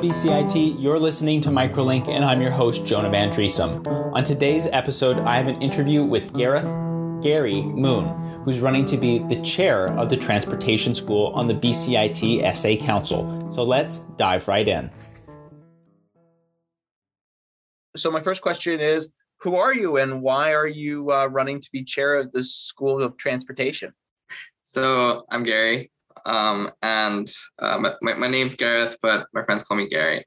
BCIT, 0.00 0.82
you're 0.82 0.98
listening 0.98 1.42
to 1.42 1.50
Microlink, 1.50 2.08
and 2.08 2.24
I'm 2.24 2.40
your 2.40 2.50
host, 2.50 2.86
Jonah 2.86 3.10
Van 3.10 3.28
Driesum. 3.28 3.86
On 4.14 4.24
today's 4.24 4.66
episode, 4.68 5.18
I 5.18 5.36
have 5.36 5.46
an 5.46 5.60
interview 5.60 6.02
with 6.02 6.32
Gareth 6.32 6.64
Gary 7.22 7.60
Moon, 7.60 8.06
who's 8.42 8.60
running 8.60 8.86
to 8.86 8.96
be 8.96 9.18
the 9.18 9.38
chair 9.42 9.88
of 9.98 10.08
the 10.08 10.16
Transportation 10.16 10.94
School 10.94 11.26
on 11.34 11.48
the 11.48 11.52
BCIT 11.52 12.56
SA 12.56 12.82
Council. 12.82 13.50
So 13.52 13.62
let's 13.62 13.98
dive 14.16 14.48
right 14.48 14.66
in. 14.66 14.90
So, 17.94 18.10
my 18.10 18.22
first 18.22 18.40
question 18.40 18.80
is 18.80 19.12
Who 19.40 19.56
are 19.56 19.74
you 19.74 19.98
and 19.98 20.22
why 20.22 20.54
are 20.54 20.66
you 20.66 21.12
uh, 21.12 21.26
running 21.26 21.60
to 21.60 21.68
be 21.72 21.84
chair 21.84 22.14
of 22.14 22.32
the 22.32 22.42
School 22.42 23.02
of 23.02 23.18
Transportation? 23.18 23.92
So, 24.62 25.24
I'm 25.30 25.42
Gary. 25.42 25.90
Um, 26.26 26.70
and 26.82 27.30
uh, 27.58 27.78
my, 28.00 28.14
my 28.14 28.28
name's 28.28 28.56
Gareth, 28.56 28.96
but 29.02 29.26
my 29.32 29.42
friends 29.42 29.62
call 29.62 29.76
me 29.76 29.88
Gary. 29.88 30.26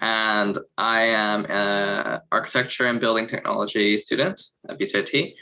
And 0.00 0.58
I 0.76 1.02
am 1.02 1.46
an 1.46 2.20
architecture 2.32 2.86
and 2.86 3.00
building 3.00 3.26
technology 3.26 3.96
student 3.96 4.40
at 4.68 4.78
BCIT. 4.78 5.34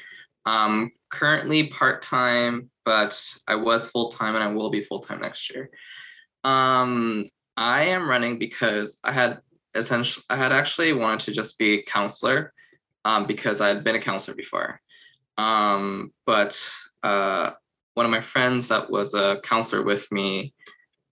Um, 0.44 0.91
currently 1.10 1.68
part 1.68 2.02
time, 2.02 2.70
but 2.84 3.20
I 3.46 3.54
was 3.54 3.91
full 3.91 4.10
time 4.10 4.34
and 4.34 4.44
I 4.44 4.48
will 4.48 4.70
be 4.70 4.82
full 4.82 5.00
time 5.00 5.20
next 5.20 5.50
year. 5.50 5.70
Um, 6.44 7.28
I 7.56 7.84
am 7.84 8.08
running 8.08 8.38
because 8.38 8.98
I 9.05 9.12
had 9.12 9.41
essentially 9.74 10.24
I 10.28 10.36
had 10.36 10.52
actually 10.52 10.92
wanted 10.92 11.20
to 11.27 11.32
just 11.32 11.58
be 11.58 11.78
a 11.78 11.82
counselor 11.82 12.52
um, 13.05 13.27
because 13.27 13.60
I 13.60 13.69
had 13.69 13.84
been 13.84 13.96
a 13.96 14.00
counselor 14.00 14.36
before. 14.36 14.80
Um, 15.38 16.12
but 16.27 16.60
uh, 17.02 17.50
one 17.95 18.06
of 18.06 18.12
my 18.12 18.20
friends 18.20 18.69
that 18.69 18.91
was 18.91 19.14
a 19.14 19.41
counselor 19.42 19.82
with 19.82 20.10
me 20.10 20.55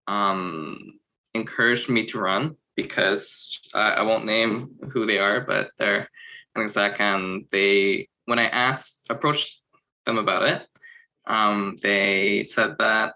um, 0.06 0.98
encouraged 1.34 1.88
me 1.88 2.06
to 2.06 2.18
run 2.18 2.56
because 2.76 3.60
I, 3.74 3.92
I, 3.92 4.02
won't 4.02 4.24
name 4.24 4.70
who 4.90 5.06
they 5.06 5.18
are, 5.18 5.40
but 5.40 5.70
they're 5.78 6.08
an 6.56 6.62
exec, 6.62 7.00
and 7.00 7.44
they 7.52 8.08
when 8.24 8.38
I 8.38 8.46
asked 8.46 9.06
approached 9.10 9.62
them 10.06 10.18
about 10.18 10.44
it, 10.44 10.66
um, 11.26 11.76
they 11.82 12.44
said 12.44 12.76
that 12.78 13.14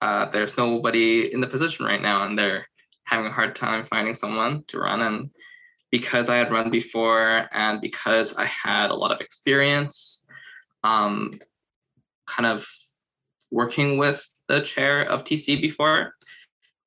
uh, 0.00 0.30
there's 0.30 0.56
nobody 0.56 1.32
in 1.32 1.40
the 1.40 1.46
position 1.46 1.84
right 1.84 2.00
now, 2.00 2.24
and 2.24 2.38
they're 2.38 2.66
having 3.04 3.26
a 3.26 3.32
hard 3.32 3.56
time 3.56 3.86
finding 3.90 4.14
someone 4.14 4.64
to 4.68 4.78
run. 4.78 5.02
And 5.02 5.30
because 5.90 6.28
I 6.28 6.36
had 6.36 6.52
run 6.52 6.70
before, 6.70 7.48
and 7.52 7.80
because 7.80 8.36
I 8.36 8.46
had 8.46 8.90
a 8.90 8.94
lot 8.94 9.10
of 9.10 9.20
experience, 9.20 10.24
um, 10.84 11.38
kind 12.26 12.46
of 12.46 12.66
working 13.50 13.98
with 13.98 14.26
the 14.48 14.60
chair 14.60 15.02
of 15.02 15.24
TC 15.24 15.60
before, 15.60 16.14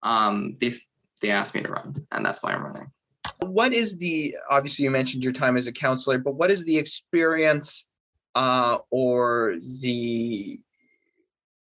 um, 0.04 0.56
they 0.60 0.74
they 1.22 1.32
asked 1.32 1.56
me 1.56 1.62
to 1.62 1.70
run, 1.70 1.96
and 2.12 2.26
that's 2.26 2.44
why 2.44 2.52
I'm 2.52 2.64
running. 2.64 2.92
What 3.40 3.74
is 3.74 3.98
the 3.98 4.36
obviously 4.50 4.84
you 4.84 4.92
mentioned 4.92 5.24
your 5.24 5.34
time 5.34 5.56
as 5.56 5.68
a 5.68 5.72
counselor, 5.72 6.18
but 6.18 6.36
what 6.36 6.52
is 6.52 6.66
the 6.66 6.78
experience 6.78 7.88
uh, 8.36 8.80
or 8.90 9.56
the 9.82 10.60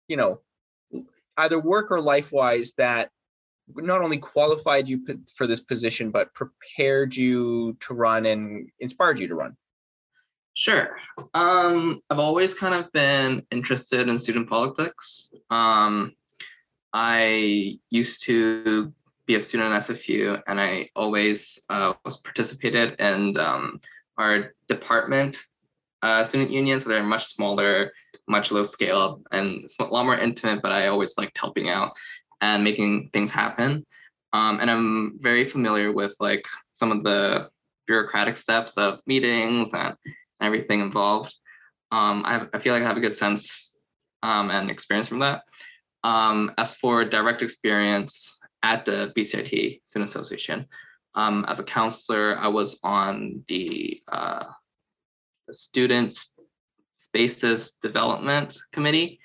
you 0.08 0.16
know 0.16 0.40
either 1.36 1.58
work 1.58 1.90
or 1.90 2.00
life 2.00 2.32
wise 2.32 2.74
that 2.78 3.10
not 3.74 4.02
only 4.02 4.18
qualified 4.18 4.86
you 4.86 5.00
for 5.34 5.46
this 5.46 5.60
position 5.60 6.10
but 6.10 6.32
prepared 6.34 7.16
you 7.16 7.74
to 7.80 7.94
run 7.94 8.26
and 8.26 8.68
inspired 8.78 9.18
you 9.18 9.26
to 9.26 9.34
run 9.34 9.56
Sure. 10.54 10.96
Um, 11.34 12.00
I've 12.08 12.20
always 12.20 12.54
kind 12.54 12.74
of 12.74 12.90
been 12.92 13.44
interested 13.50 14.08
in 14.08 14.18
student 14.18 14.48
politics. 14.48 15.30
Um, 15.50 16.12
I 16.92 17.78
used 17.90 18.22
to 18.24 18.92
be 19.26 19.34
a 19.34 19.40
student 19.40 19.72
at 19.72 19.82
SFU, 19.82 20.40
and 20.46 20.60
I 20.60 20.90
always 20.94 21.58
uh, 21.70 21.94
was 22.04 22.18
participated 22.18 22.94
in 23.00 23.36
um, 23.36 23.80
our 24.16 24.54
department 24.68 25.38
uh, 26.02 26.22
student 26.22 26.52
unions. 26.52 26.84
So 26.84 26.90
they're 26.90 27.02
much 27.02 27.24
smaller, 27.24 27.92
much 28.28 28.52
low 28.52 28.62
scale, 28.62 29.22
and 29.32 29.66
a 29.80 29.84
lot 29.84 30.04
more 30.04 30.18
intimate. 30.18 30.62
But 30.62 30.70
I 30.70 30.86
always 30.86 31.18
liked 31.18 31.36
helping 31.36 31.68
out 31.68 31.96
and 32.40 32.62
making 32.62 33.10
things 33.12 33.32
happen. 33.32 33.84
Um, 34.32 34.60
and 34.60 34.70
I'm 34.70 35.18
very 35.20 35.44
familiar 35.44 35.90
with 35.90 36.14
like 36.20 36.46
some 36.74 36.92
of 36.92 37.02
the 37.02 37.48
bureaucratic 37.86 38.36
steps 38.36 38.76
of 38.76 39.00
meetings 39.06 39.72
and 39.74 39.94
everything 40.40 40.80
involved. 40.80 41.34
Um, 41.92 42.22
I, 42.24 42.46
I 42.52 42.58
feel 42.58 42.72
like 42.72 42.82
I 42.82 42.86
have 42.86 42.96
a 42.96 43.00
good 43.00 43.16
sense 43.16 43.76
um, 44.22 44.50
and 44.50 44.70
experience 44.70 45.08
from 45.08 45.20
that. 45.20 45.42
Um, 46.02 46.52
as 46.58 46.74
for 46.74 47.04
direct 47.04 47.42
experience 47.42 48.38
at 48.62 48.84
the 48.84 49.12
BCIT 49.16 49.80
Student 49.84 50.10
Association, 50.10 50.66
um, 51.14 51.44
as 51.48 51.60
a 51.60 51.64
counselor, 51.64 52.36
I 52.38 52.48
was 52.48 52.78
on 52.82 53.44
the, 53.48 54.02
uh, 54.10 54.44
the 55.46 55.54
Students 55.54 56.34
Spaces 56.96 57.72
Development 57.82 58.56
Committee, 58.72 59.20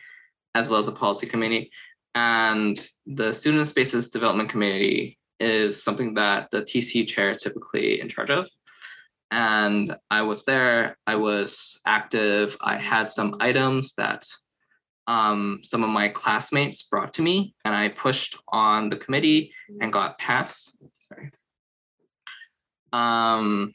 as 0.56 0.70
well 0.70 0.80
as 0.80 0.86
the 0.86 0.91
Policy 0.91 1.28
Committee. 1.28 1.72
And 2.16 2.78
the 3.06 3.34
Student 3.34 3.68
Spaces 3.68 4.09
Development 4.09 4.50
Committee 4.50 5.18
is 5.40 5.81
something 5.81 6.14
that 6.16 6.52
the 6.52 6.62
TC 6.62 7.08
chair 7.08 7.31
is 7.31 7.41
typically 7.41 8.02
in 8.02 8.09
charge 8.09 8.30
of 8.30 8.50
and 9.31 9.95
I 10.09 10.22
was 10.22 10.45
there. 10.45 10.97
I 11.06 11.16
was 11.16 11.79
active. 11.85 12.57
I 12.62 12.78
had 12.78 13.07
some 13.07 13.38
items 13.40 13.94
that 13.95 14.25
um, 15.07 15.59
some 15.63 15.84
of 15.84 15.90
my 15.90 16.09
classmates 16.09 16.84
brought 16.84 17.13
to 17.16 17.22
me, 17.22 17.53
and 17.66 17.75
I 17.75 17.90
pushed 17.90 18.38
on 18.50 18.90
the 18.90 18.97
committee 18.97 19.53
and 19.81 19.94
got 19.94 20.17
passed. 20.19 20.78
Sorry. 20.97 21.31
Um, 22.94 23.73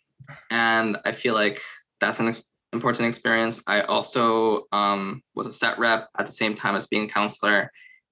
and 0.51 0.97
I 1.05 1.13
feel 1.13 1.35
like 1.35 1.61
that's 2.01 2.21
an 2.21 2.37
important 2.73 3.09
experience. 3.09 3.63
I 3.67 3.83
also 3.83 4.65
um, 4.73 5.23
was 5.35 5.47
a 5.47 5.53
set 5.53 5.79
rep 5.79 6.09
at 6.19 6.27
the 6.27 6.33
same 6.33 6.55
time 6.55 6.77
as 6.77 6.87
being 6.87 7.05
a 7.05 7.13
counselor, 7.13 7.71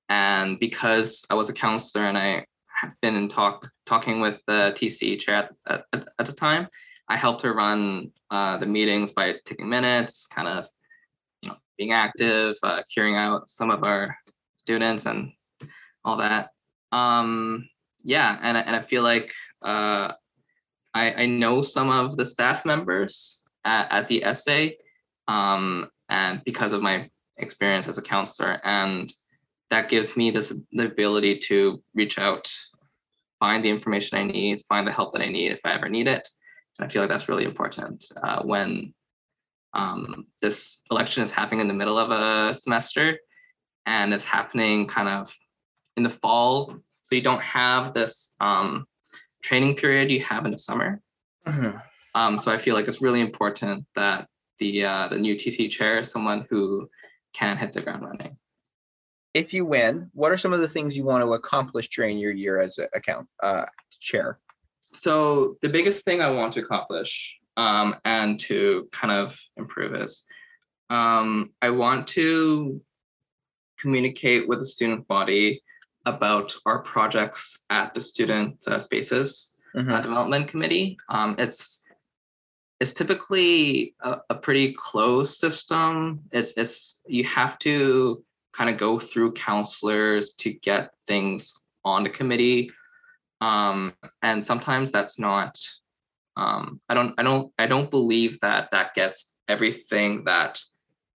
and 0.09 0.59
because 0.59 1.25
I 1.31 1.35
was 1.35 1.49
a 1.49 1.55
counselor 1.55 2.07
and 2.07 2.19
I 2.19 2.45
have 2.81 2.93
been 3.03 3.15
in 3.15 3.29
talk 3.29 3.69
talking 3.87 4.21
with 4.21 4.41
the 4.47 4.75
TC 4.77 5.19
chair 5.21 5.49
at, 5.67 5.85
at, 5.93 6.09
at 6.19 6.27
the 6.27 6.33
time, 6.33 6.67
I 7.09 7.17
helped 7.17 7.43
her 7.43 7.55
run 7.55 8.13
uh, 8.31 8.59
the 8.59 8.67
meetings 8.67 9.13
by 9.13 9.35
taking 9.45 9.69
minutes, 9.69 10.27
kind 10.27 10.49
of 10.49 10.67
you 11.43 11.51
know, 11.51 11.57
being 11.77 11.93
active, 11.93 12.57
uh, 12.63 12.83
carrying 12.95 13.17
out 13.17 13.49
some 13.49 13.71
of 13.71 13.85
our 13.85 14.17
students 14.59 15.07
and 15.07 15.33
all 16.05 16.17
that. 16.19 16.51
Um, 16.93 17.69
yeah, 18.05 18.39
and, 18.43 18.57
and 18.57 18.75
I 18.77 18.83
feel 18.83 19.03
like 19.03 19.33
uh, 19.63 20.13
I, 20.95 21.13
I 21.15 21.27
know 21.27 21.63
some 21.63 21.89
of 21.91 22.17
the 22.17 22.25
staff 22.25 22.65
members 22.65 23.43
at, 23.65 23.91
at 23.91 24.09
the 24.09 24.25
SA 24.33 24.69
um, 25.29 25.89
and 26.09 26.43
because 26.45 26.73
of 26.73 26.83
my 26.83 27.09
experience 27.39 27.89
as 27.89 27.99
a 27.99 28.03
counselor 28.03 28.61
and 28.65 29.13
that 29.71 29.89
gives 29.89 30.17
me 30.17 30.31
this 30.31 30.53
the 30.73 30.87
ability 30.87 31.39
to 31.39 31.83
reach 31.95 32.19
out 32.19 32.47
find 33.41 33.65
the 33.65 33.71
information 33.71 34.19
i 34.19 34.23
need 34.23 34.61
find 34.69 34.87
the 34.87 34.93
help 34.93 35.13
that 35.13 35.23
i 35.23 35.29
need 35.29 35.51
if 35.51 35.61
i 35.65 35.73
ever 35.73 35.89
need 35.89 36.07
it 36.07 36.29
I 36.81 36.89
feel 36.89 37.03
like 37.03 37.09
that's 37.09 37.29
really 37.29 37.45
important 37.45 38.05
uh, 38.23 38.43
when 38.43 38.95
um, 39.75 40.27
this 40.41 40.83
election 40.91 41.23
is 41.23 41.31
happening 41.31 41.61
in 41.61 41.69
the 41.69 41.75
middle 41.75 41.99
of 41.99 42.11
a 42.11 42.55
semester 42.55 43.19
and 43.87 44.13
it's 44.13 44.25
happening 44.25 44.87
kind 44.87 45.09
of 45.09 45.35
in 45.97 46.03
the 46.03 46.11
fall. 46.11 46.77
So 47.03 47.15
you 47.15 47.23
don't 47.23 47.43
have 47.43 47.95
this 47.95 48.35
um, 48.41 48.87
training 49.43 49.77
period 49.77 50.11
you 50.11 50.23
have 50.23 50.45
in 50.45 50.53
the 50.53 50.59
summer. 50.59 51.01
Mm-hmm. 51.47 51.79
Um, 52.15 52.39
so 52.39 52.53
I 52.53 52.59
feel 52.59 52.75
like 52.75 52.89
it's 52.89 53.03
really 53.03 53.21
important 53.21 53.87
that 53.95 54.29
the 54.59 54.85
uh, 54.85 55.09
the 55.09 55.17
new 55.17 55.35
TC 55.35 55.71
chair 55.71 55.99
is 55.99 56.11
someone 56.11 56.47
who 56.49 56.89
can 57.33 57.57
hit 57.57 57.73
the 57.73 57.81
ground 57.81 58.05
running. 58.05 58.37
If 59.35 59.55
you 59.55 59.65
win, 59.65 60.11
what 60.13 60.31
are 60.31 60.37
some 60.37 60.53
of 60.53 60.61
the 60.61 60.69
things 60.69 60.97
you 60.97 61.05
want 61.05 61.25
to 61.25 61.33
accomplish 61.33 61.89
during 61.89 62.19
your 62.19 62.33
year 62.33 62.61
as 62.61 62.79
a 62.79 62.87
account 62.95 63.27
uh, 63.43 63.65
chair? 63.99 64.39
So 64.93 65.57
the 65.63 65.69
biggest 65.69 66.05
thing 66.05 66.21
I 66.21 66.31
want 66.31 66.53
to 66.55 66.61
accomplish 66.61 67.39
um, 67.57 67.97
and 68.05 68.39
to 68.41 68.89
kind 68.93 69.13
of 69.13 69.39
improve 69.57 69.95
is 69.95 70.25
um, 70.91 71.51
I 71.63 71.71
want 71.71 72.09
to 72.09 72.81
communicate 73.79 74.49
with 74.49 74.61
the 74.61 74.65
student 74.65 75.09
body 75.09 75.63
about 76.05 76.55
our 76.67 76.81
projects 76.83 77.59
at 77.71 77.95
the 77.95 78.01
student 78.01 78.57
uh, 78.67 78.79
spaces 78.81 79.57
mm-hmm. 79.75 79.91
uh, 79.91 80.01
development 80.01 80.49
committee. 80.49 80.99
Um, 81.09 81.35
it's 81.39 81.83
it's 82.81 82.93
typically 82.93 83.95
a, 84.01 84.17
a, 84.31 84.35
pretty 84.35 84.75
closed 84.77 85.37
system. 85.37 86.21
It's 86.33 86.53
it's 86.57 87.01
you 87.07 87.25
have 87.25 87.59
to 87.61 88.25
kind 88.53 88.69
of 88.69 88.77
go 88.77 88.99
through 88.99 89.33
counselors 89.33 90.33
to 90.35 90.53
get 90.53 90.91
things 91.07 91.55
on 91.85 92.03
the 92.03 92.11
committee 92.11 92.73
um, 93.43 93.93
and 94.23 94.45
sometimes 94.45 94.93
that's 94.93 95.19
not 95.19 95.59
um, 96.37 96.81
i 96.89 96.95
don't 96.95 97.15
i 97.19 97.23
don't 97.23 97.53
i 97.59 97.67
don't 97.67 97.91
believe 97.91 98.39
that 98.41 98.71
that 98.71 98.95
gets 98.95 99.37
everything 99.49 100.25
that 100.25 100.61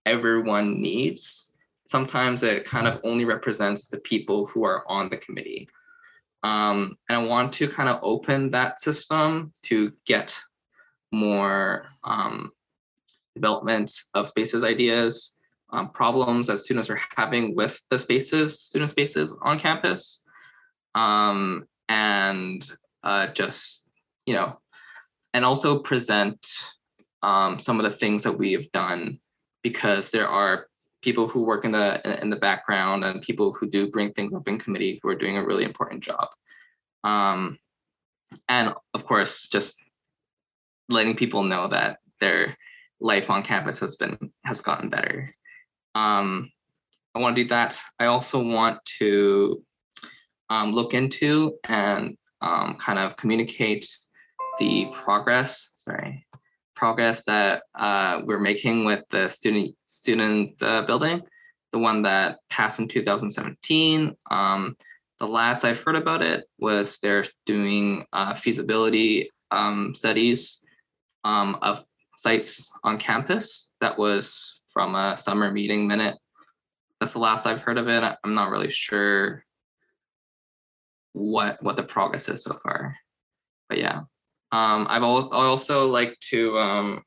everyone 0.05 0.81
needs. 0.81 1.53
Sometimes 1.87 2.43
it 2.43 2.65
kind 2.65 2.87
of 2.87 2.99
only 3.03 3.25
represents 3.25 3.87
the 3.87 3.99
people 3.99 4.47
who 4.47 4.63
are 4.63 4.83
on 4.89 5.09
the 5.09 5.17
committee. 5.17 5.67
Um, 6.43 6.97
and 7.09 7.17
I 7.17 7.23
want 7.23 7.51
to 7.53 7.67
kind 7.67 7.89
of 7.89 7.99
open 8.03 8.51
that 8.51 8.79
system 8.79 9.51
to 9.63 9.91
get 10.05 10.37
more 11.11 11.87
um, 12.03 12.51
development 13.35 13.91
of 14.13 14.27
spaces 14.27 14.63
ideas, 14.63 15.37
um, 15.71 15.89
problems 15.89 16.47
that 16.47 16.59
students 16.59 16.89
are 16.89 16.99
having 17.15 17.55
with 17.55 17.79
the 17.89 17.99
spaces, 17.99 18.61
student 18.61 18.89
spaces 18.89 19.35
on 19.41 19.59
campus, 19.59 20.23
um, 20.95 21.65
and 21.89 22.69
uh, 23.03 23.27
just, 23.27 23.89
you 24.25 24.33
know, 24.33 24.59
and 25.33 25.45
also 25.45 25.79
present 25.79 26.45
um, 27.23 27.59
some 27.59 27.79
of 27.79 27.89
the 27.89 27.97
things 27.97 28.23
that 28.23 28.37
we 28.37 28.53
have 28.53 28.71
done 28.71 29.19
because 29.63 30.11
there 30.11 30.27
are 30.27 30.67
people 31.01 31.27
who 31.27 31.43
work 31.43 31.65
in 31.65 31.71
the 31.71 32.21
in 32.21 32.29
the 32.29 32.35
background 32.35 33.03
and 33.03 33.21
people 33.21 33.53
who 33.53 33.69
do 33.69 33.91
bring 33.91 34.11
things 34.13 34.33
up 34.33 34.47
in 34.47 34.59
committee 34.59 34.99
who 35.01 35.09
are 35.09 35.15
doing 35.15 35.37
a 35.37 35.45
really 35.45 35.63
important 35.63 36.03
job. 36.03 36.27
Um, 37.03 37.57
and 38.49 38.73
of 38.93 39.05
course, 39.05 39.47
just 39.47 39.83
letting 40.89 41.15
people 41.15 41.43
know 41.43 41.67
that 41.67 41.99
their 42.19 42.57
life 42.99 43.29
on 43.29 43.43
campus 43.43 43.79
has 43.79 43.95
been 43.95 44.17
has 44.45 44.61
gotten 44.61 44.89
better. 44.89 45.33
Um, 45.95 46.51
I 47.15 47.19
want 47.19 47.35
to 47.35 47.43
do 47.43 47.49
that. 47.49 47.79
I 47.99 48.05
also 48.05 48.43
want 48.43 48.83
to 48.99 49.63
um, 50.49 50.71
look 50.71 50.93
into 50.93 51.57
and 51.65 52.17
um, 52.41 52.75
kind 52.75 52.99
of 52.99 53.17
communicate 53.17 53.89
the 54.59 54.87
progress. 54.91 55.69
Sorry, 55.77 56.25
progress 56.75 57.25
that 57.25 57.63
uh, 57.75 58.21
we're 58.23 58.39
making 58.39 58.85
with 58.85 59.03
the 59.09 59.27
student 59.27 59.75
student 59.85 60.61
uh, 60.61 60.85
building, 60.85 61.21
the 61.71 61.79
one 61.79 62.01
that 62.03 62.37
passed 62.49 62.79
in 62.79 62.87
2017. 62.87 64.15
Um, 64.31 64.75
the 65.19 65.27
last 65.27 65.65
I've 65.65 65.79
heard 65.79 65.95
about 65.95 66.21
it 66.21 66.45
was 66.59 66.99
they're 66.99 67.25
doing 67.45 68.05
uh, 68.13 68.35
feasibility 68.35 69.31
um, 69.49 69.95
studies 69.95 70.63
um, 71.23 71.57
of 71.61 71.83
sites 72.17 72.71
on 72.83 72.99
campus. 72.99 73.71
That 73.81 73.97
was 73.97 74.61
from 74.67 74.95
a 74.95 75.17
summer 75.17 75.51
meeting 75.51 75.87
minute. 75.87 76.17
That's 76.99 77.13
the 77.13 77.19
last 77.19 77.45
I've 77.45 77.61
heard 77.61 77.77
of 77.77 77.87
it. 77.87 78.03
I'm 78.23 78.33
not 78.33 78.49
really 78.49 78.71
sure 78.71 79.43
what 81.17 81.61
what 81.63 81.75
the 81.75 81.83
progress 81.83 82.29
is 82.29 82.43
so 82.43 82.57
far, 82.63 82.95
but 83.69 83.77
yeah. 83.77 84.01
Um, 84.51 84.87
I've 84.89 85.03
al- 85.03 85.33
I 85.33 85.45
also 85.45 85.87
like 85.89 86.17
to 86.29 86.57
um, 86.57 87.03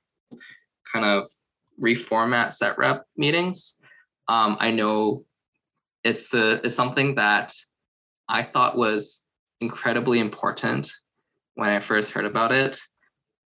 kind 0.92 1.04
of 1.04 1.26
reformat 1.82 2.52
set 2.52 2.76
rep 2.76 3.04
meetings. 3.16 3.74
Um, 4.28 4.56
I 4.60 4.70
know 4.70 5.24
it's 6.04 6.34
a, 6.34 6.64
it's 6.64 6.74
something 6.74 7.14
that 7.14 7.54
I 8.28 8.42
thought 8.42 8.76
was 8.76 9.26
incredibly 9.60 10.18
important 10.18 10.90
when 11.54 11.70
I 11.70 11.80
first 11.80 12.12
heard 12.12 12.26
about 12.26 12.52
it. 12.52 12.78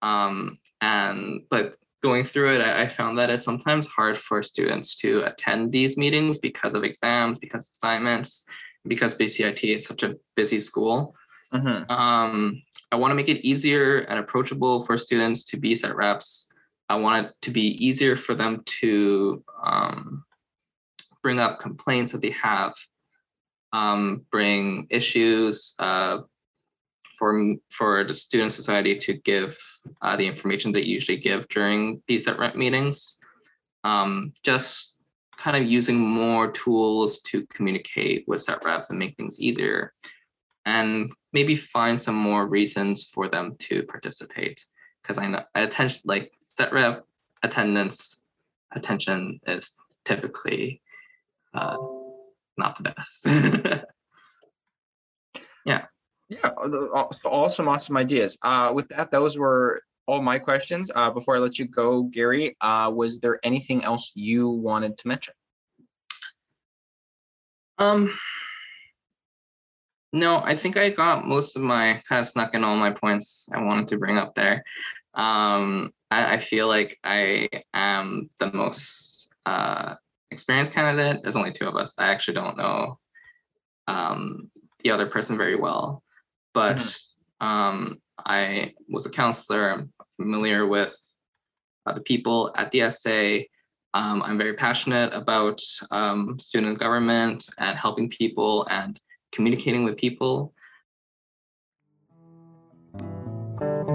Um, 0.02 0.58
and 0.80 1.42
but 1.50 1.76
going 2.02 2.24
through 2.24 2.56
it, 2.56 2.60
I, 2.60 2.82
I 2.82 2.88
found 2.88 3.18
that 3.18 3.30
it's 3.30 3.44
sometimes 3.44 3.86
hard 3.86 4.18
for 4.18 4.42
students 4.42 4.94
to 4.96 5.22
attend 5.22 5.72
these 5.72 5.96
meetings 5.96 6.38
because 6.38 6.74
of 6.74 6.84
exams, 6.84 7.38
because 7.38 7.68
of 7.68 7.72
assignments, 7.76 8.44
because 8.86 9.16
BCIT 9.16 9.76
is 9.76 9.84
such 9.84 10.02
a 10.02 10.16
busy 10.36 10.60
school. 10.60 11.14
Mm-hmm. 11.52 11.90
Um, 11.90 12.62
I 12.92 12.96
want 12.96 13.10
to 13.10 13.14
make 13.14 13.28
it 13.28 13.46
easier 13.46 13.98
and 14.00 14.18
approachable 14.18 14.84
for 14.84 14.98
students 14.98 15.44
to 15.44 15.56
be 15.56 15.74
set 15.74 15.96
reps. 15.96 16.52
I 16.88 16.96
want 16.96 17.26
it 17.26 17.32
to 17.42 17.50
be 17.50 17.84
easier 17.84 18.16
for 18.16 18.34
them 18.34 18.62
to 18.80 19.42
um, 19.64 20.24
bring 21.22 21.40
up 21.40 21.60
complaints 21.60 22.12
that 22.12 22.20
they 22.20 22.30
have, 22.30 22.74
um, 23.72 24.24
bring 24.30 24.86
issues 24.90 25.74
uh, 25.78 26.18
for 27.18 27.54
for 27.70 28.04
the 28.04 28.14
student 28.14 28.52
society 28.52 28.98
to 28.98 29.14
give 29.14 29.58
uh, 30.02 30.16
the 30.16 30.26
information 30.26 30.72
they 30.72 30.82
usually 30.82 31.16
give 31.16 31.48
during 31.48 32.02
these 32.06 32.24
set 32.24 32.38
rep 32.38 32.54
meetings. 32.54 33.16
Um, 33.82 34.32
just 34.42 34.93
kind 35.44 35.62
of 35.62 35.70
using 35.70 35.98
more 36.00 36.50
tools 36.50 37.20
to 37.20 37.44
communicate 37.48 38.24
with 38.26 38.40
set 38.40 38.64
reps 38.64 38.88
and 38.88 38.98
make 38.98 39.14
things 39.18 39.38
easier 39.38 39.92
and 40.64 41.12
maybe 41.34 41.54
find 41.54 42.00
some 42.00 42.14
more 42.14 42.46
reasons 42.46 43.10
for 43.12 43.28
them 43.28 43.54
to 43.58 43.82
participate. 43.82 44.64
Because 45.02 45.18
i 45.18 45.26
know 45.26 45.42
attention 45.54 46.00
like 46.06 46.32
set 46.42 46.72
rep 46.72 47.04
attendance 47.42 48.22
attention 48.72 49.38
is 49.46 49.74
typically 50.06 50.80
uh, 51.52 51.76
not 52.56 52.78
the 52.78 52.84
best. 52.90 53.26
Yeah. 55.66 55.86
Yeah 56.28 56.50
awesome 57.24 57.68
awesome 57.68 57.96
ideas. 57.96 58.36
Uh, 58.42 58.70
with 58.74 58.88
that 58.88 59.10
those 59.10 59.38
were 59.38 59.82
all 60.06 60.22
my 60.22 60.38
questions 60.38 60.90
uh, 60.94 61.10
before 61.10 61.36
i 61.36 61.38
let 61.38 61.58
you 61.58 61.66
go 61.66 62.02
gary 62.04 62.56
uh, 62.60 62.90
was 62.94 63.18
there 63.18 63.38
anything 63.42 63.84
else 63.84 64.12
you 64.14 64.48
wanted 64.48 64.96
to 64.96 65.08
mention 65.08 65.34
um 67.78 68.10
no, 70.14 70.40
I 70.44 70.54
think 70.54 70.76
I 70.76 70.90
got 70.90 71.26
most 71.26 71.56
of 71.56 71.62
my 71.62 72.00
kind 72.08 72.20
of 72.20 72.28
snuck 72.28 72.54
in 72.54 72.62
all 72.62 72.76
my 72.76 72.92
points 72.92 73.48
I 73.52 73.60
wanted 73.60 73.88
to 73.88 73.98
bring 73.98 74.16
up 74.16 74.36
there. 74.36 74.62
Um, 75.12 75.92
I, 76.08 76.34
I 76.34 76.38
feel 76.38 76.68
like 76.68 77.00
I 77.02 77.48
am 77.74 78.30
the 78.38 78.52
most 78.52 79.28
uh, 79.44 79.96
experienced 80.30 80.70
candidate. 80.70 81.20
There's 81.22 81.34
only 81.34 81.50
two 81.50 81.66
of 81.66 81.74
us. 81.74 81.94
I 81.98 82.12
actually 82.12 82.34
don't 82.34 82.56
know 82.56 83.00
um, 83.88 84.52
the 84.84 84.92
other 84.92 85.06
person 85.06 85.36
very 85.36 85.56
well, 85.56 86.04
but 86.54 86.76
mm-hmm. 86.76 87.46
um, 87.46 87.98
I 88.16 88.74
was 88.88 89.06
a 89.06 89.10
counselor. 89.10 89.88
Familiar 90.16 90.66
with 90.66 90.96
uh, 91.86 91.92
the 91.92 92.00
people 92.00 92.52
at 92.56 92.70
the 92.70 92.90
SA. 92.90 93.44
Um, 93.94 94.22
I'm 94.22 94.38
very 94.38 94.54
passionate 94.54 95.12
about 95.12 95.60
um, 95.90 96.38
student 96.40 96.78
government 96.78 97.46
and 97.58 97.76
helping 97.76 98.08
people 98.10 98.66
and 98.70 99.00
communicating 99.32 99.84
with 99.84 99.96
people. 99.96 100.54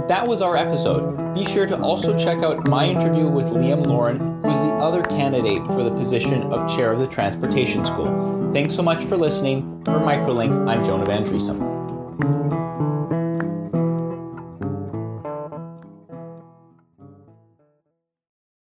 That 0.08 0.28
was 0.28 0.42
our 0.42 0.56
episode. 0.56 1.34
Be 1.34 1.46
sure 1.46 1.68
to 1.68 1.80
also 1.82 2.18
check 2.18 2.40
out 2.40 2.68
my 2.68 2.86
interview 2.86 3.28
with 3.28 3.46
Liam 3.46 3.86
Lauren, 3.86 4.18
who's 4.44 4.60
the 4.60 4.74
other 4.76 5.04
candidate 5.04 5.66
for 5.68 5.84
the 5.84 5.92
position 5.92 6.44
of 6.44 6.70
chair 6.70 6.92
of 6.92 7.00
the 7.00 7.08
Transportation 7.08 7.86
School. 7.86 8.52
Thanks 8.52 8.74
so 8.74 8.82
much 8.82 9.04
for 9.06 9.18
listening. 9.18 9.84
For 9.86 10.00
Microlink, 10.00 10.68
I'm 10.68 10.84
Jonah 10.84 11.06
Van 11.06 11.24
Driesum. 11.24 12.69